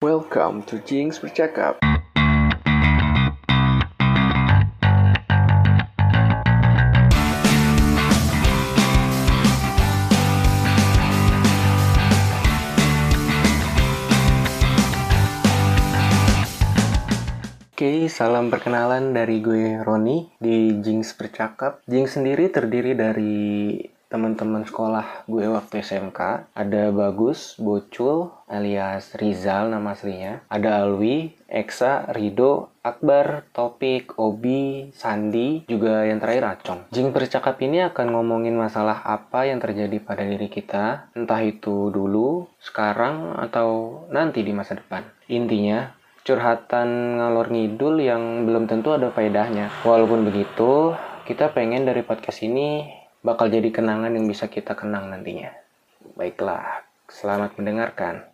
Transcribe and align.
Welcome 0.00 0.64
to 0.72 0.80
Jinx 0.80 1.20
Bercakap. 1.20 1.76
Oke, 1.76 1.84
salam 18.08 18.48
perkenalan 18.48 19.12
dari 19.12 19.44
gue 19.44 19.84
Roni 19.84 20.32
di 20.40 20.80
Jinx 20.80 21.12
Bercakap. 21.12 21.84
Jinx 21.84 22.16
sendiri 22.16 22.48
terdiri 22.48 22.96
dari 22.96 23.84
teman-teman 24.40 24.64
sekolah 24.64 25.06
gue 25.28 25.44
waktu 25.52 25.84
SMK. 25.84 26.48
Ada 26.56 26.88
Bagus, 26.88 27.60
Bocul, 27.60 28.32
alias 28.48 29.12
Rizal 29.20 29.68
nama 29.68 29.92
aslinya. 29.92 30.40
Ada 30.48 30.80
Alwi, 30.80 31.36
Eksa, 31.44 32.08
Rido, 32.16 32.72
Akbar, 32.80 33.44
Topik, 33.52 34.16
Obi, 34.16 34.88
Sandi, 34.96 35.68
juga 35.68 36.08
yang 36.08 36.24
terakhir 36.24 36.56
Acong. 36.56 36.80
Jing 36.88 37.12
Bercakap 37.12 37.60
ini 37.60 37.84
akan 37.84 38.16
ngomongin 38.16 38.56
masalah 38.56 39.04
apa 39.04 39.44
yang 39.44 39.60
terjadi 39.60 40.00
pada 40.00 40.24
diri 40.24 40.48
kita, 40.48 41.12
entah 41.12 41.44
itu 41.44 41.92
dulu, 41.92 42.48
sekarang, 42.64 43.36
atau 43.36 44.02
nanti 44.08 44.40
di 44.40 44.56
masa 44.56 44.80
depan. 44.80 45.04
Intinya, 45.28 45.92
curhatan 46.24 47.20
ngalor 47.20 47.52
ngidul 47.52 48.00
yang 48.00 48.48
belum 48.48 48.64
tentu 48.64 48.96
ada 48.96 49.12
faedahnya. 49.12 49.68
Walaupun 49.84 50.24
begitu, 50.24 50.96
kita 51.28 51.52
pengen 51.52 51.84
dari 51.84 52.00
podcast 52.00 52.40
ini 52.40 53.00
bakal 53.20 53.52
jadi 53.52 53.68
kenangan 53.68 54.16
yang 54.16 54.24
bisa 54.24 54.48
kita 54.48 54.72
kenang 54.72 55.12
nantinya. 55.12 55.52
Baiklah, 56.16 56.84
selamat 57.08 57.60
mendengarkan. 57.60 58.24